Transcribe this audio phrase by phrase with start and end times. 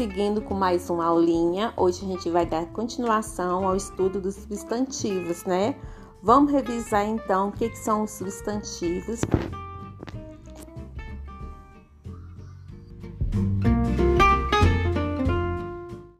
[0.00, 1.74] seguindo com mais uma aulinha.
[1.76, 5.76] Hoje a gente vai dar continuação ao estudo dos substantivos, né?
[6.22, 9.20] Vamos revisar então o que, que são os substantivos.